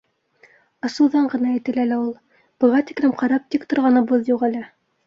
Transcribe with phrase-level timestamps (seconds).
[0.87, 2.11] —Асыуҙан ғына әйтелә лә ул.
[2.65, 4.69] Быға тиклем ҡарап тик торғаныбыҙ юҡ әле.